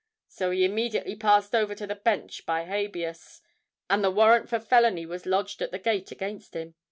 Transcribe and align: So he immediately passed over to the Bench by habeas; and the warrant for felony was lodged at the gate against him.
So 0.27 0.49
he 0.49 0.65
immediately 0.65 1.15
passed 1.15 1.53
over 1.53 1.75
to 1.75 1.85
the 1.85 1.93
Bench 1.93 2.47
by 2.47 2.63
habeas; 2.65 3.39
and 3.87 4.03
the 4.03 4.09
warrant 4.09 4.49
for 4.49 4.59
felony 4.59 5.05
was 5.05 5.27
lodged 5.27 5.61
at 5.61 5.69
the 5.69 5.77
gate 5.77 6.09
against 6.09 6.55
him. 6.55 6.73